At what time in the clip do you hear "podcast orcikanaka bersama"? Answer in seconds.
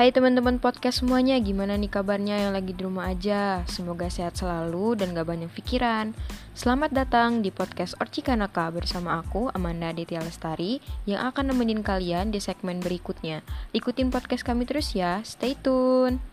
7.52-9.20